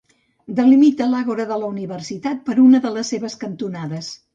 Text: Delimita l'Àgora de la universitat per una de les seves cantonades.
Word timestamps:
Delimita 0.59 1.07
l'Àgora 1.11 1.47
de 1.53 1.59
la 1.65 1.71
universitat 1.77 2.43
per 2.51 2.59
una 2.67 2.85
de 2.87 2.97
les 3.01 3.17
seves 3.17 3.43
cantonades. 3.49 4.15